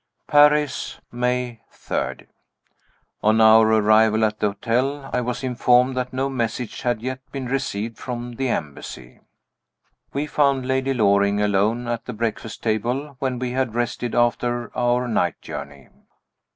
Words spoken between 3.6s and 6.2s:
arrival at the hotel I was informed that